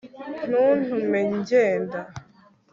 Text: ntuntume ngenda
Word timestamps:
ntuntume 0.47 1.19
ngenda 1.37 1.99